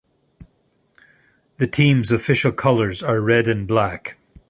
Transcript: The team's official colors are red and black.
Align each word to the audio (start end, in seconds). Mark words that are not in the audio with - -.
The 1.57 1.67
team's 1.67 2.11
official 2.11 2.51
colors 2.51 3.03
are 3.03 3.21
red 3.21 3.47
and 3.47 3.67
black. 3.67 4.17